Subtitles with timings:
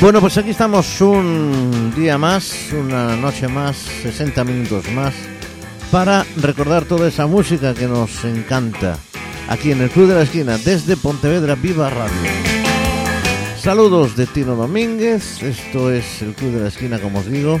[0.00, 5.12] Bueno, pues aquí estamos un día más, una noche más, 60 minutos más,
[5.90, 8.96] para recordar toda esa música que nos encanta
[9.46, 12.30] aquí en el Club de la Esquina, desde Pontevedra Viva Radio.
[13.58, 17.60] Saludos de Tino Domínguez, esto es el Club de la Esquina, como os digo.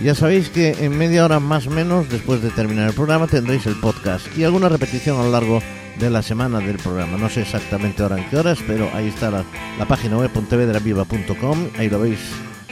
[0.00, 3.66] Ya sabéis que en media hora más o menos, después de terminar el programa, tendréis
[3.66, 7.16] el podcast y alguna repetición a lo largo de la semana del programa.
[7.16, 9.44] No sé exactamente ahora en qué horas, pero ahí está la,
[9.86, 11.68] página web pontevedraviva.com.
[11.78, 12.18] Ahí lo veis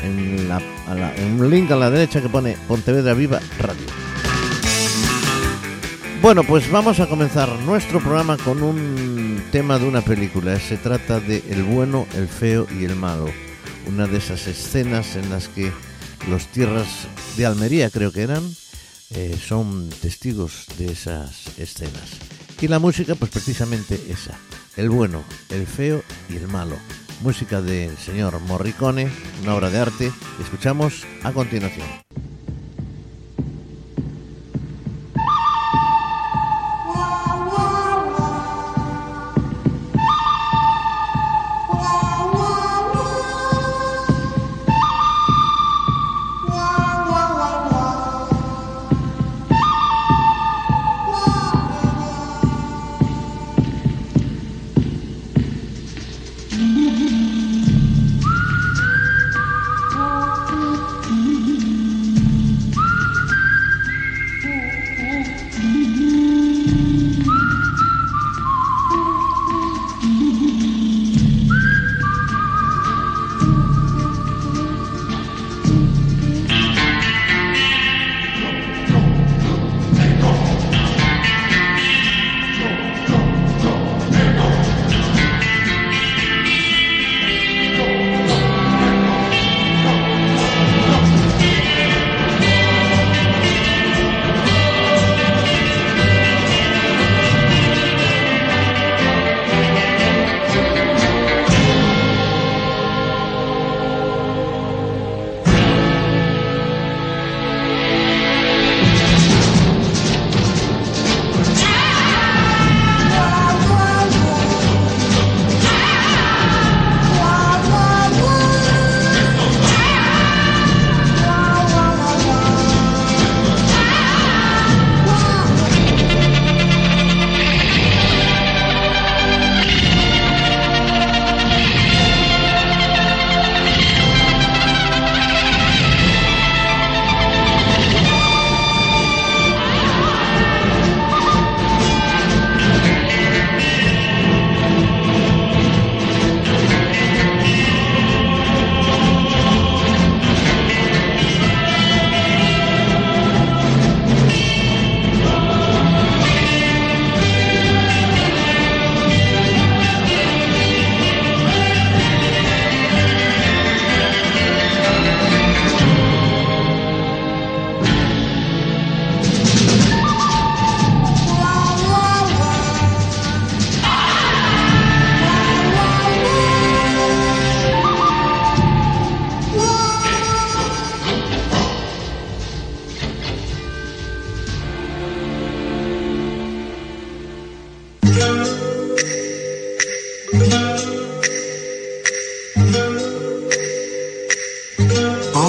[0.03, 0.61] en, la-
[1.17, 3.87] en un link a la derecha que pone Pontevedra Viva Radio.
[6.23, 10.59] Bueno, pues vamos a comenzar nuestro programa con un tema de una película.
[10.61, 13.27] Se trata de El bueno, el feo y el malo.
[13.87, 15.73] Una de esas escenas en las que
[16.29, 16.87] los tierras
[17.39, 18.43] de Almería, creo que eran,
[19.15, 22.11] eh, son testigos de esas escenas.
[22.61, 24.39] Y la música, pues precisamente esa.
[24.77, 26.77] El bueno, el feo y el malo.
[27.23, 29.11] Música del señor Morricone,
[29.43, 31.87] una obra de arte escuchamos a continuación.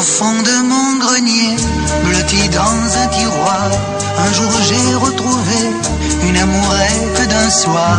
[0.01, 1.56] Fond de mon grenier,
[2.03, 3.69] blotti dans un tiroir,
[4.17, 5.59] un jour j'ai retrouvé
[6.28, 7.97] une amourette d'un soir.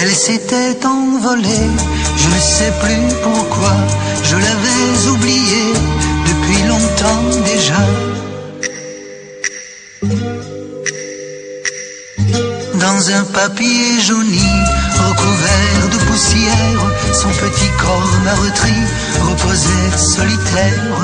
[0.00, 1.68] Elle s'était envolée,
[2.16, 3.74] je ne sais plus pourquoi,
[4.24, 5.72] je l'avais oubliée
[6.28, 7.82] depuis longtemps déjà.
[12.74, 14.48] Dans un papier jauni,
[15.08, 16.81] recouvert de poussière,
[17.42, 18.78] petit corps meurtri
[19.28, 20.94] reposait solitaire.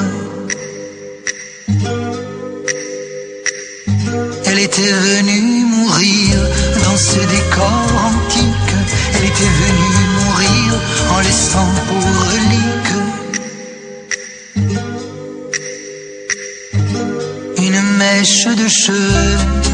[4.46, 6.36] Elle était venue mourir
[6.84, 8.74] dans ce décor antique.
[9.14, 10.68] Elle était venue mourir
[11.14, 12.96] en laissant pour relique
[17.66, 19.67] une mèche de cheveux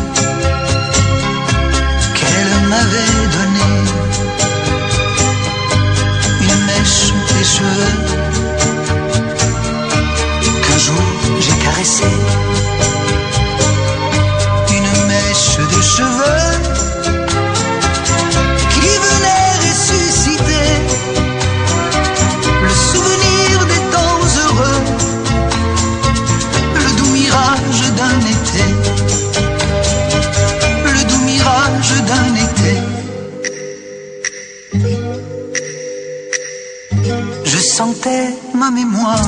[38.53, 39.27] Ma mémoire,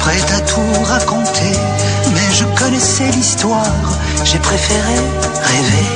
[0.00, 1.52] prête à tout raconter,
[2.12, 3.72] mais je connaissais l'histoire,
[4.24, 4.96] j'ai préféré
[5.42, 5.86] rêver.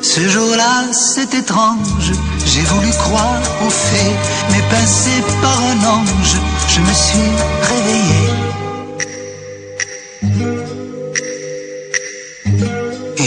[0.00, 2.12] Ce jour-là, c'est étrange,
[2.46, 4.16] j'ai voulu croire aux faits,
[4.52, 5.10] mais pincé
[5.42, 6.36] par un ange,
[6.68, 7.30] je me suis
[7.72, 8.22] réveillé.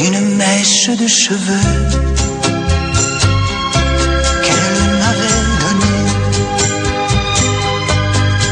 [0.08, 2.19] Une mèche de cheveux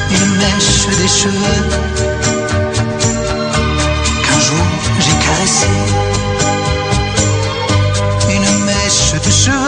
[0.09, 1.63] une mèche des cheveux
[4.24, 4.68] qu'un jour
[5.00, 5.68] j'ai caressé.
[8.30, 9.67] Une mèche de cheveux.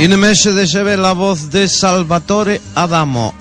[0.00, 0.18] Y en el
[0.96, 3.32] la voz de Salvatore Adamo,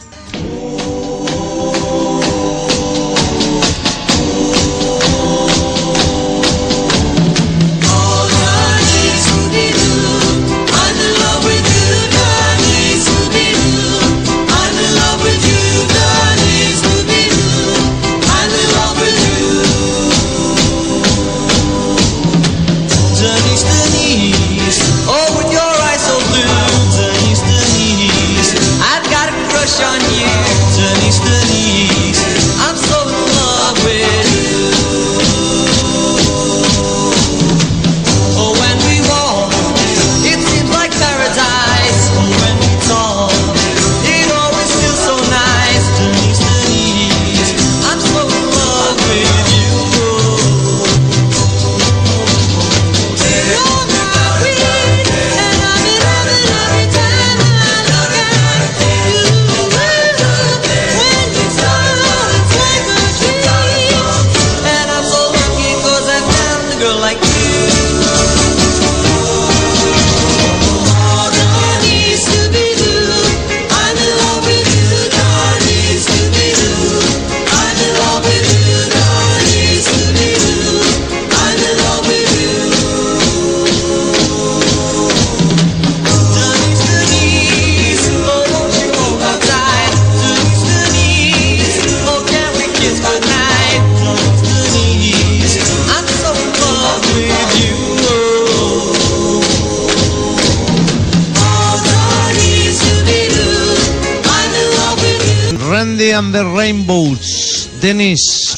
[106.34, 108.56] the Rainbows, Denise.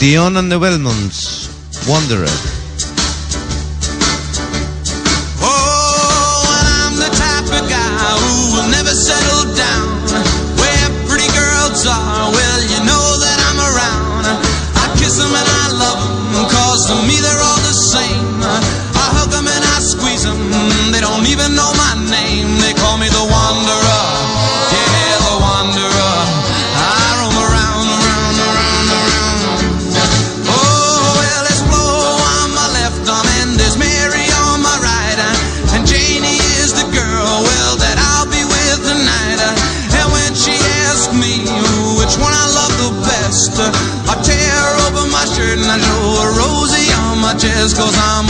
[0.00, 1.46] Dion and the Belmonts,
[1.86, 2.61] Wanderer.
[47.74, 48.21] goes on.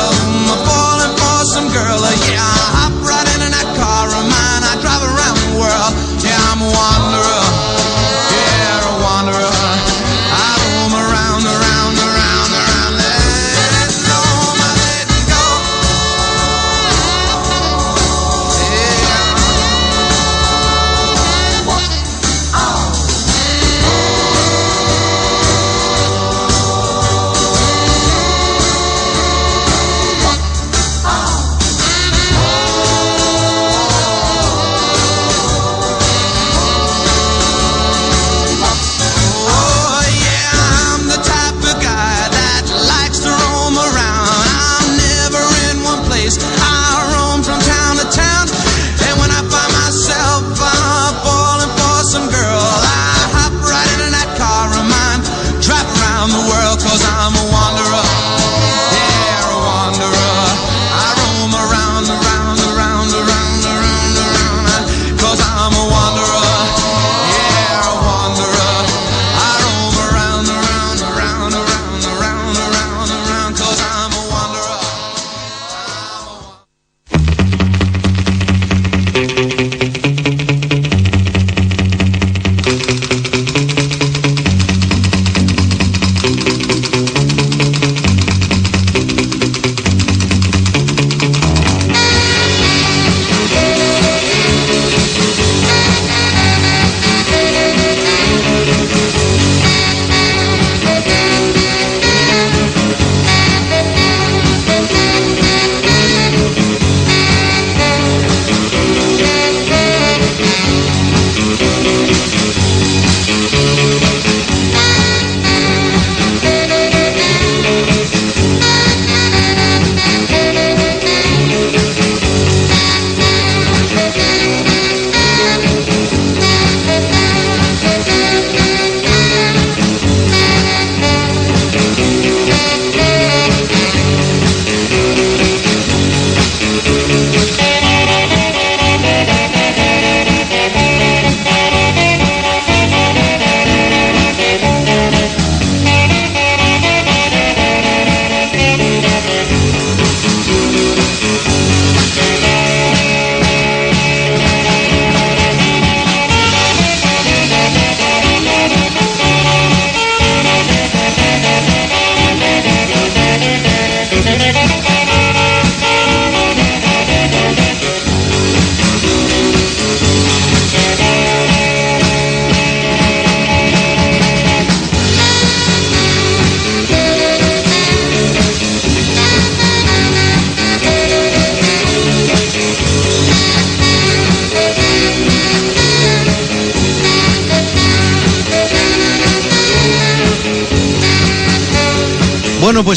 [0.00, 0.29] of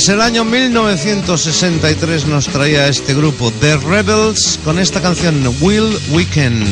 [0.03, 6.67] Pues el año 1963 nos traía este grupo, The Rebels, con esta canción Will Weekend,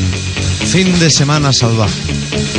[0.68, 2.51] fin de semana salvaje.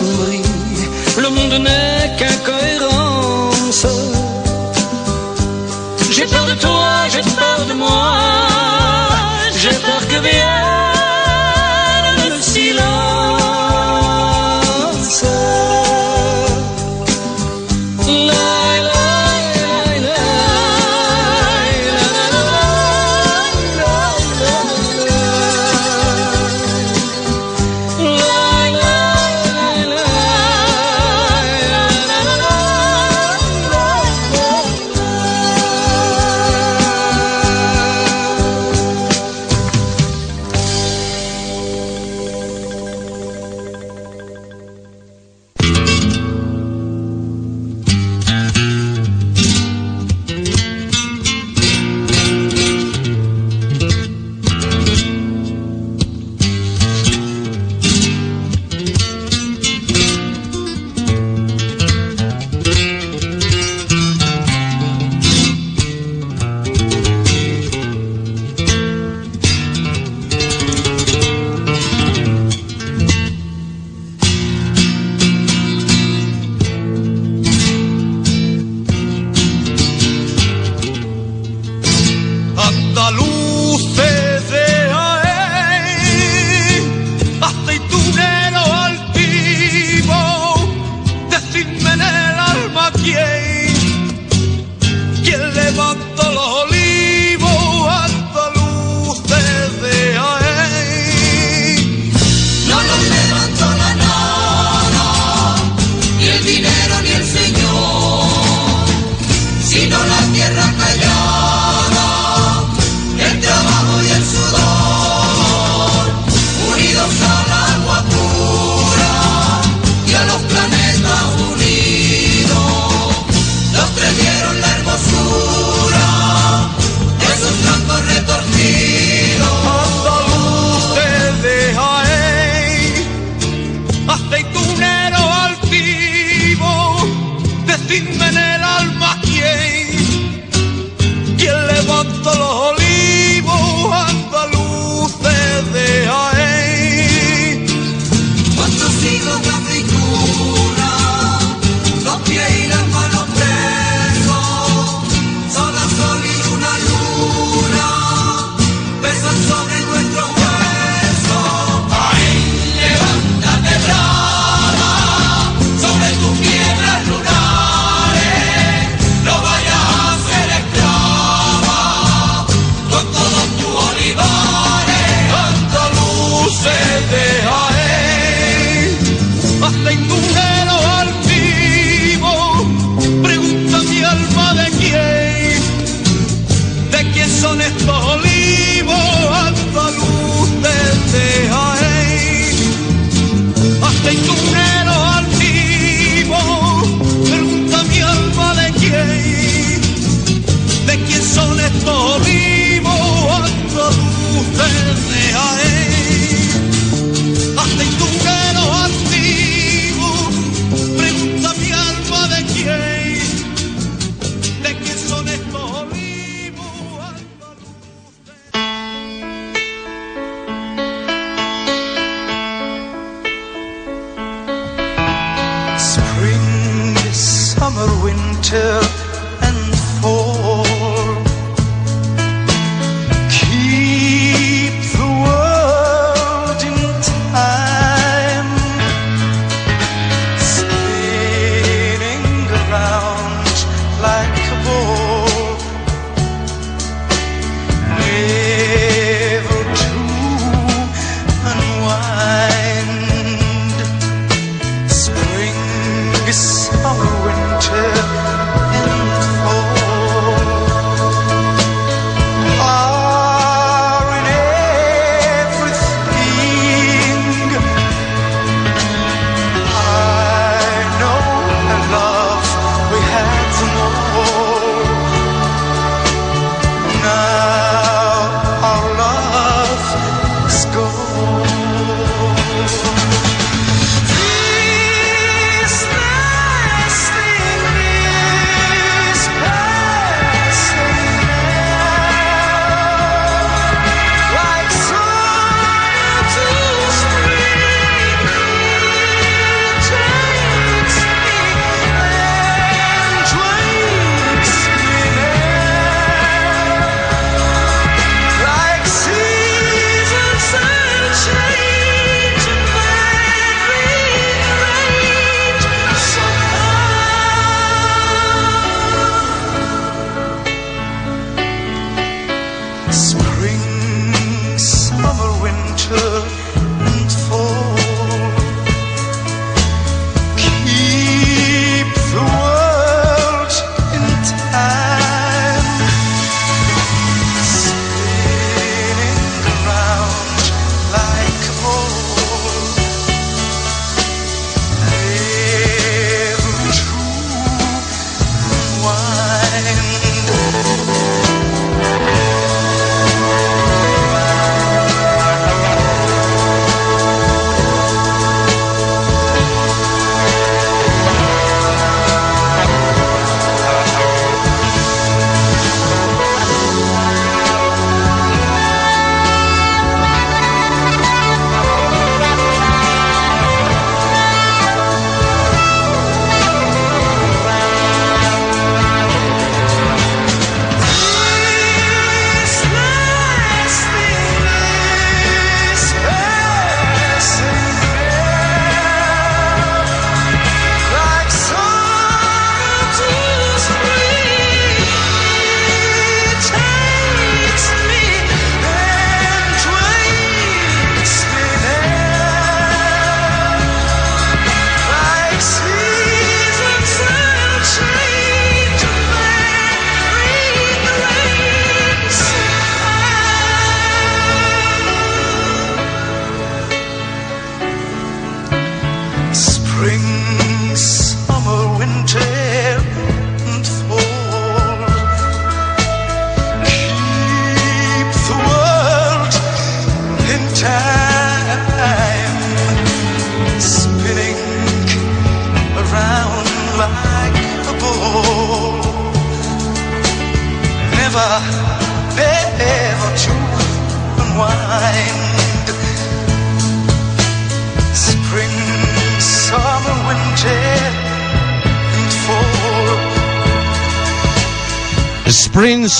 [0.00, 0.49] sonríe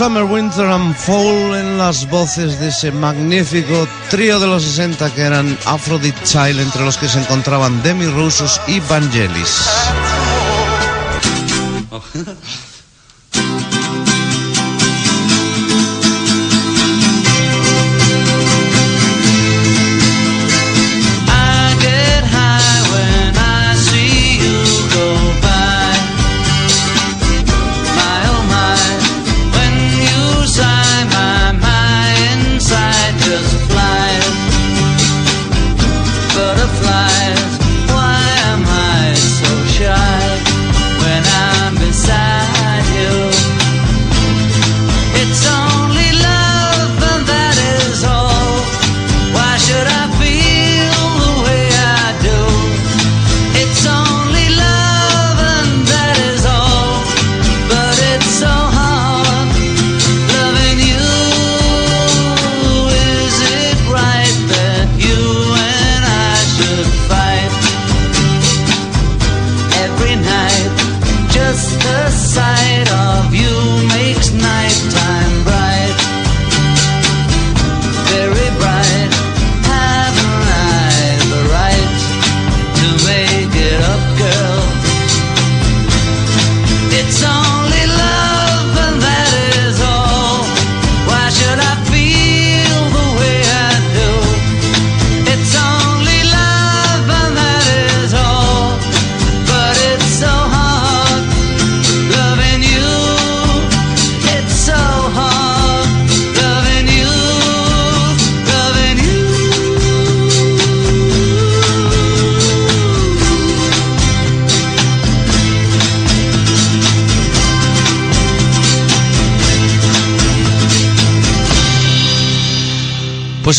[0.00, 5.20] Summer, Winter and Fall en las voces de ese magnífico trío de los 60 que
[5.20, 9.99] eran Aphrodite Child, entre los que se encontraban Demi Rusos y Vangelis.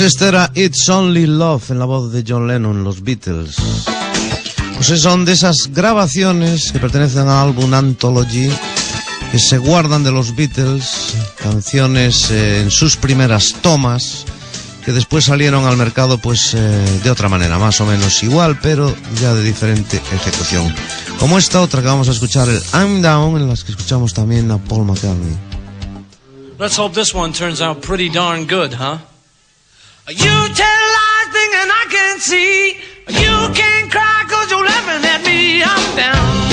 [0.01, 3.55] Pues este era It's Only Love en la voz de John Lennon, los Beatles.
[4.73, 8.49] Pues son de esas grabaciones que pertenecen al álbum Anthology
[9.31, 14.25] que se guardan de los Beatles, canciones eh, en sus primeras tomas
[14.83, 18.91] que después salieron al mercado pues eh, de otra manera, más o menos igual, pero
[19.21, 20.73] ya de diferente ejecución.
[21.19, 24.49] Como esta otra que vamos a escuchar, el I'm Down, en las que escuchamos también
[24.49, 25.37] a Paul McCartney.
[26.57, 28.97] Let's hope this one turns out pretty darn good, huh?
[30.11, 32.73] You tell lies thinking I can see.
[33.07, 35.63] You can't cry cause you're laughing at me.
[35.63, 36.50] I'm down.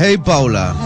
[0.00, 0.79] Hey Paula.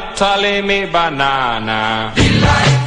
[0.00, 2.12] Tally, me banana.
[2.16, 2.81] Oh,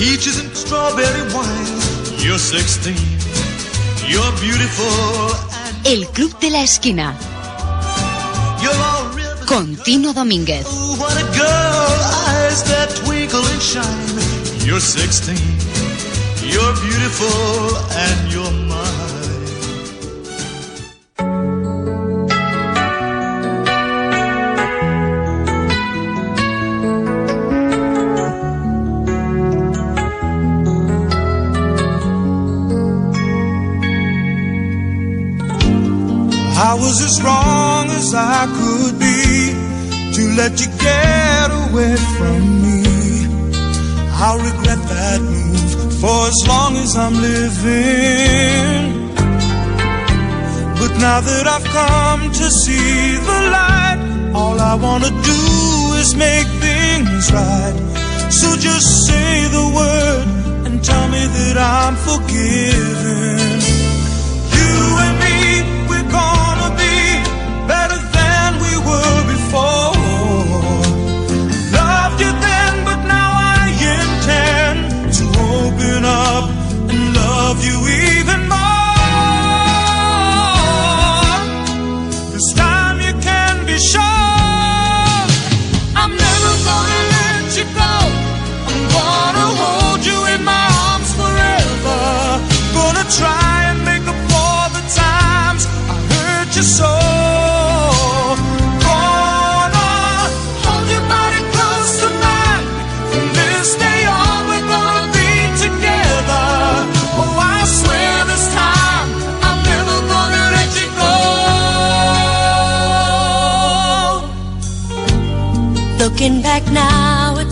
[0.00, 2.24] strawberry wine.
[2.24, 2.94] You're 16,
[4.08, 5.36] you're beautiful,
[5.84, 7.14] El Club de la Esquina.
[8.62, 9.46] you're all ribbon.
[9.46, 10.66] Con Tino Domínguez.
[10.66, 11.98] Ooh, what a girl,
[12.28, 14.66] eyes that twinkle and shine.
[14.66, 15.36] You're 16,
[16.48, 18.99] you're beautiful, and you're mine.
[40.36, 42.82] Let you get away from me.
[44.22, 49.10] I'll regret that move for as long as I'm living.
[50.80, 54.00] But now that I've come to see the light,
[54.34, 55.40] all I wanna do
[56.00, 57.76] is make things right.
[58.30, 60.26] So just say the word
[60.66, 63.39] and tell me that I'm forgiven.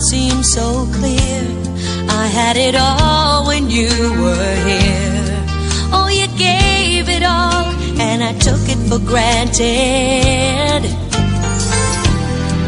[0.09, 1.41] Seems so clear.
[2.09, 3.93] I had it all when you
[4.23, 5.37] were here.
[5.93, 7.65] Oh, you gave it all,
[8.01, 10.81] and I took it for granted.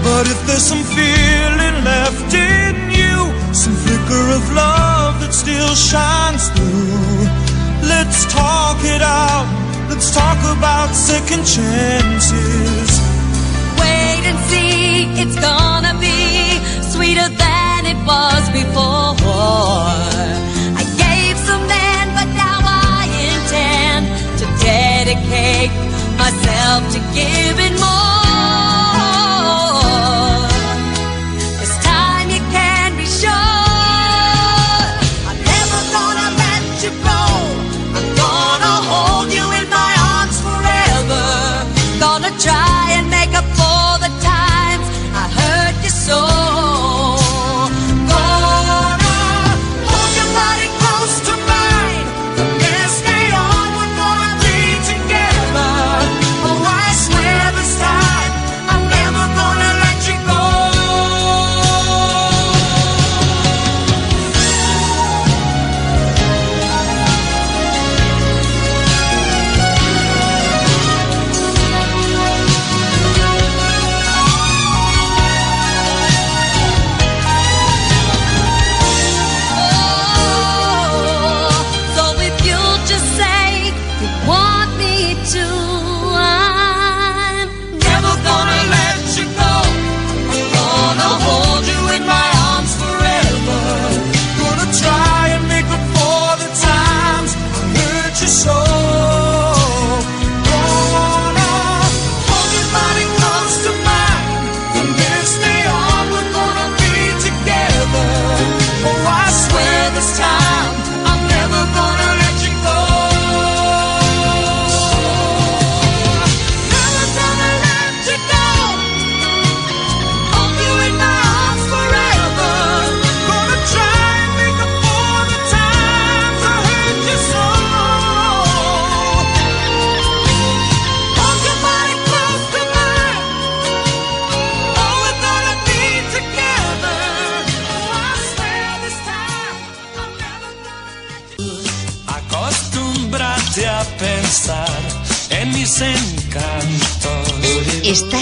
[0.05, 3.17] But if there's some feeling left in you,
[3.55, 7.25] some flicker of love that still shines through,
[7.89, 9.49] let's talk it out.
[9.89, 12.89] Let's talk about second chances.
[13.81, 16.20] Wait and see, it's gonna be sweeter than it
[18.05, 19.95] was before.
[20.81, 24.03] I gave some then, but now I intend
[24.39, 25.71] to dedicate
[26.17, 28.30] myself to giving more.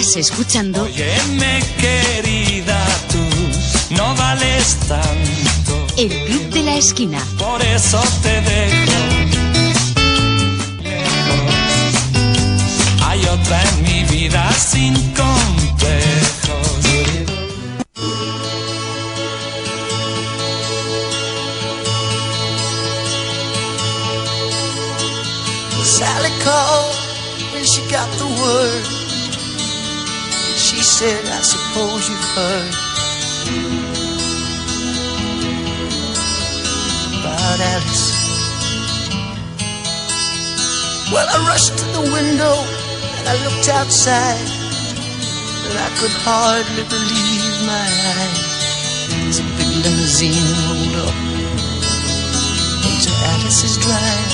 [0.09, 5.85] Estás escuchando Óyeme, querida, tú no vales tanto.
[5.97, 7.23] El Club de la Esquina.
[7.37, 8.88] Por eso te dejo.
[30.99, 32.73] Said, I suppose you've heard
[37.15, 38.07] about Alice.
[41.07, 42.51] Well, I rushed to the window
[43.15, 44.43] and I looked outside,
[45.71, 47.87] and I could hardly believe my
[48.19, 49.39] eyes.
[49.39, 51.15] A big limousine rolled up
[52.91, 54.33] into Alice's drive.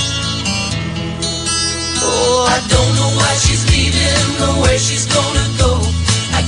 [2.02, 6.05] Oh, I don't know why she's leaving or where she's gonna go.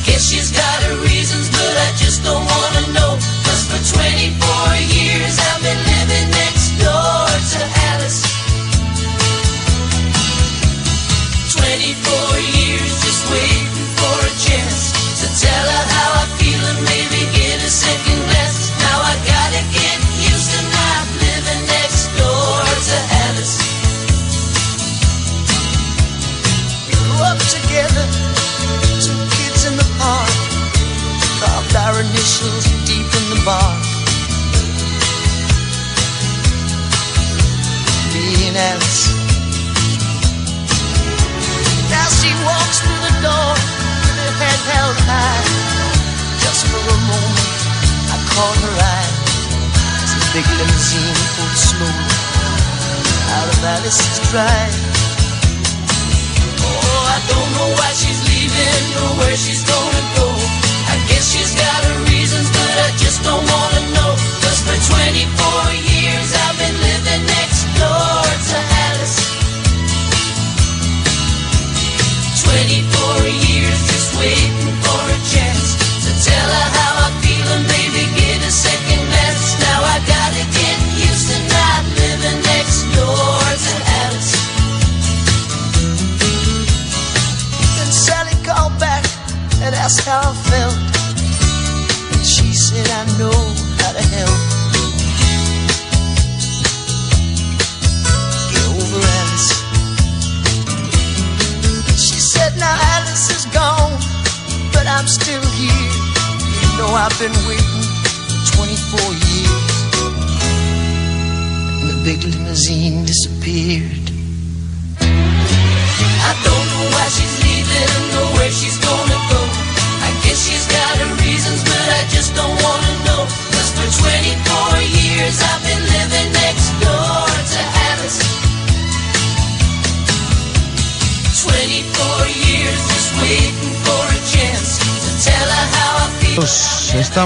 [0.08, 3.20] Guess she's got her reasons, but I just don't wanna know.
[3.43, 4.39] Cause for 24
[4.95, 7.60] years I've been living next door to
[7.91, 8.24] Alice.
[11.60, 13.68] 24 years just waiting
[13.99, 18.07] for a chance to tell her how I feel and maybe get a second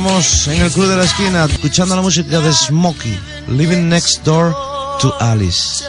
[0.01, 4.51] Estamos en el Club de la Esquina escuchando la música de Smokey, Living Next Door
[4.99, 5.83] to Alice.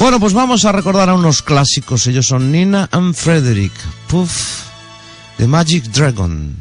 [0.00, 2.04] Bueno, pues vamos a recordar a unos clásicos.
[2.08, 3.72] Ellos son Nina and Frederick,
[4.08, 4.62] Puff,
[5.36, 6.56] The Magic Dragon.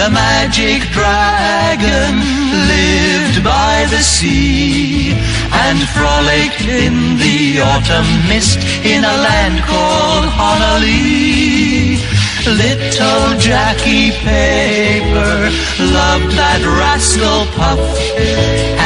[0.00, 2.14] The magic dragon
[2.72, 5.12] lived by the sea
[5.52, 12.00] and frolicked in the autumn mist in a land called Honolulu.
[12.46, 15.36] Little Jackie Paper
[15.92, 17.82] loved that rascal Puff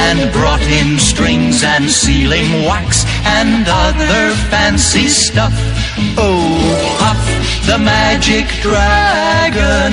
[0.06, 3.04] and brought in strings and sealing wax
[3.38, 5.54] and other fancy stuff.
[6.18, 7.33] Oh, Puff
[7.66, 9.92] the magic dragon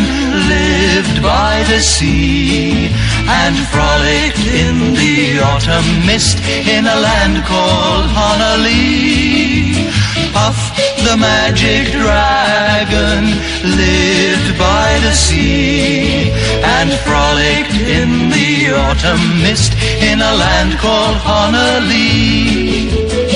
[0.49, 2.89] lived by the sea
[3.27, 9.89] and frolicked in the autumn mist in a land called Honolulu.
[10.33, 10.59] Puff
[11.07, 13.23] the magic dragon
[13.63, 16.29] lived by the sea
[16.77, 19.73] and frolicked in the autumn mist
[20.09, 23.30] in a land called Honolulu.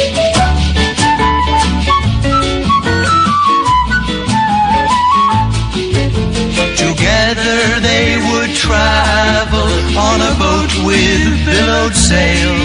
[6.75, 12.55] Together they would travel on a boat with billowed sail.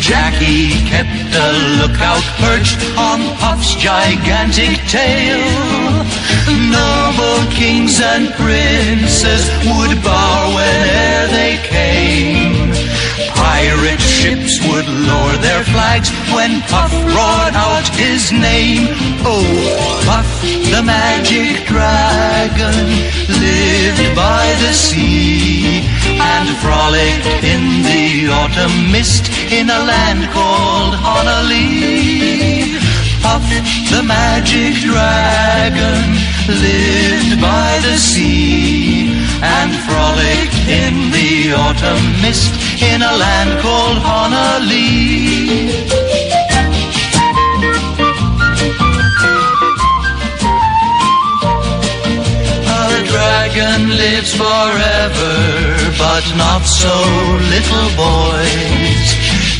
[0.00, 1.48] Jackie kept a
[1.78, 5.38] lookout perched on Puff's gigantic tail.
[6.70, 12.61] Noble kings and princes would bow whene'er they came.
[13.62, 18.88] Pirate ships would lower their flags when Puff roared out his name.
[19.22, 19.46] Oh,
[20.04, 20.26] Puff
[20.74, 22.74] the magic dragon
[23.30, 32.80] lived by the sea and frolicked in the autumn mist in a land called Honolulu.
[33.22, 33.46] Puff
[33.94, 36.02] the magic dragon
[36.48, 39.11] lived by the sea
[39.42, 45.42] and frolic in the autumn mist in a land called Honolulu.
[52.70, 55.34] A dragon lives forever,
[55.98, 56.94] but not so
[57.54, 59.08] little boys.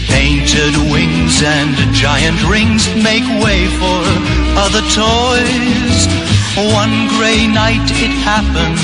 [0.09, 4.03] Painted wings and giant rings make way for
[4.65, 6.07] other toys.
[6.55, 8.79] One gray night it happened,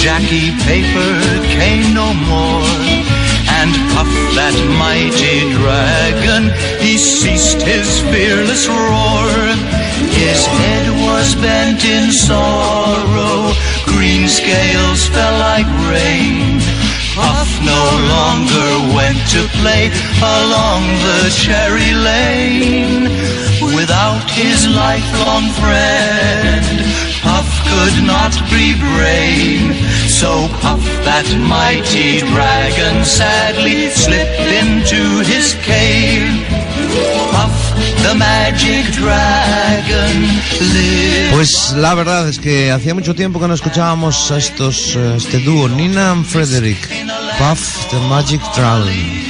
[0.00, 1.12] Jackie Paper
[1.52, 2.64] came no more.
[3.60, 6.48] And Puff, that mighty dragon,
[6.80, 9.28] he ceased his fearless roar.
[10.16, 13.52] His head was bent in sorrow,
[13.84, 16.64] green scales fell like rain.
[17.12, 19.92] Puff no longer went to play
[20.24, 23.04] along the cherry lane.
[23.76, 29.76] Without his lifelong friend, Puff could not be brave.
[30.08, 36.28] So Puff, that mighty dragon, sadly slipped into his cave.
[37.32, 37.54] Puff,
[38.02, 40.14] the magic dragon,
[40.74, 41.32] lived.
[41.32, 45.38] Pues la verdad es que hacía mucho tiempo que no escuchábamos a estos, eh, este
[45.40, 46.88] dúo, Nina and Frederik,
[47.38, 49.29] Puff the Magic Dragon.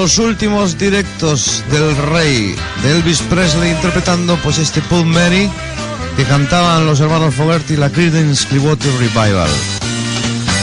[0.00, 5.04] Los últimos directos del rey, de Elvis Presley, interpretando pues este Paul
[6.16, 9.50] que cantaban los hermanos Fogerty la Creedence Clearwater Revival.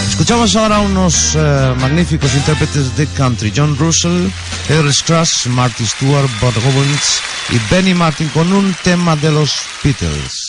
[0.09, 4.27] Escuchamos ahora unos eh, magníficos intérpretes de country, John Russell,
[4.69, 7.21] Eric Scratch, Marty Stewart, Bud Robbins
[7.51, 10.46] y Benny Martin con un tema de los Beatles.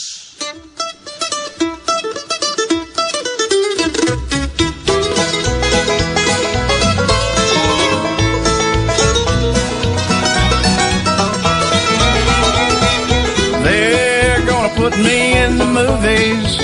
[14.91, 16.57] Put me in the movies.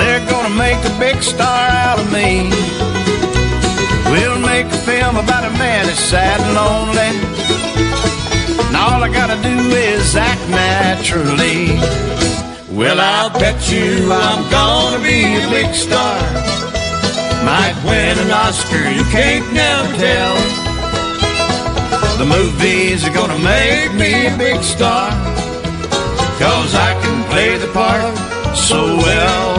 [0.00, 2.48] They're gonna make a big star out of me.
[4.10, 7.12] We'll make a film about a man that's sad and lonely.
[8.66, 11.76] And all I gotta do is act naturally.
[12.70, 16.16] Well, I'll bet you I'm gonna be a big star.
[17.44, 20.36] Might win an Oscar, you can't never tell.
[22.20, 25.39] The movies are gonna make me a big star.
[26.40, 28.16] Cause I can play the part
[28.56, 29.56] so well.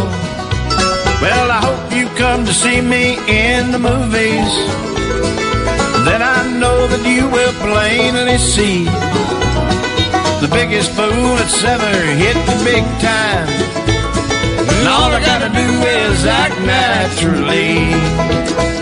[1.21, 4.51] Well, I hope you come to see me in the movies.
[6.07, 8.85] Then I know that you will plainly see
[10.41, 13.47] the biggest fool that's ever hit the big time.
[14.73, 18.80] And all I gotta do is act naturally.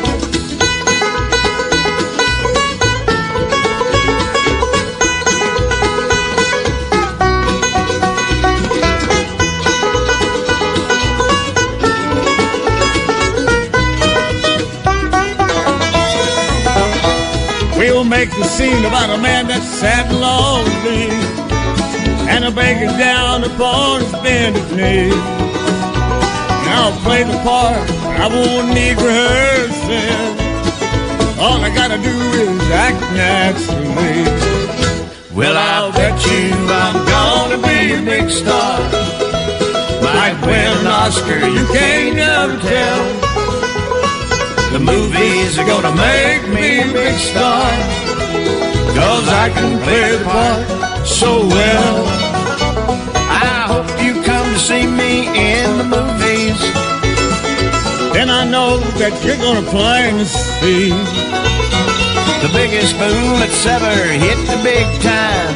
[18.20, 21.08] Make the scene about a man that's sad and lonely
[22.28, 25.14] and a beggar down upon his bended knee.
[26.68, 27.80] And I'll play the part,
[28.24, 30.36] I won't need rehearsing.
[31.40, 34.20] All I gotta do is act naturally.
[35.34, 36.52] Well, I'll bet you
[36.84, 38.80] I'm gonna be a big star.
[40.04, 43.30] Might win an Oscar, you can't never tell.
[44.74, 48.09] The movies are gonna make me a big star.
[48.96, 51.96] Cause I can play the part so well.
[53.30, 56.60] I hope you come to see me in the movies.
[58.14, 60.90] Then I know that you're gonna plainly see
[62.44, 65.56] the biggest boom that's ever hit the big time.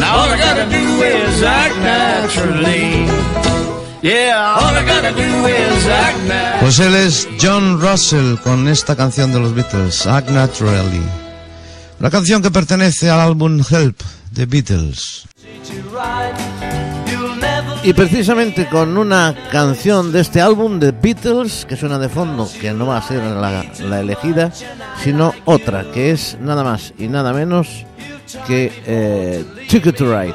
[0.00, 3.06] Now all I gotta do is act naturally.
[4.00, 6.60] Yeah, all I gotta do is act naturally.
[6.60, 11.27] Pues él es John Russell con esta canción de los Beatles, Act Naturally.
[12.00, 15.26] Una canción que pertenece al álbum Help de Beatles.
[17.82, 22.72] Y precisamente con una canción de este álbum de Beatles que suena de fondo, que
[22.72, 24.52] no va a ser la, elegida,
[25.02, 27.84] sino otra, que es nada más y nada menos
[28.46, 30.34] que eh, Ticket to Ride.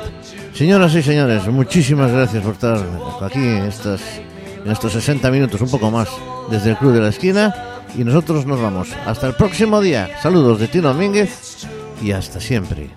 [0.53, 2.77] Señoras y señores, muchísimas gracias por estar
[3.21, 4.01] aquí en, estas,
[4.65, 6.09] en estos 60 minutos, un poco más,
[6.51, 7.72] desde el Club de la Esquina.
[7.95, 8.89] Y nosotros nos vamos.
[9.05, 10.09] Hasta el próximo día.
[10.21, 11.67] Saludos de Tino Domínguez
[12.01, 12.89] y hasta siempre.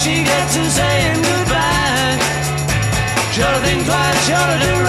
[0.00, 2.16] She gets to saying goodbye.
[3.32, 4.79] Sure think twice, sure to do.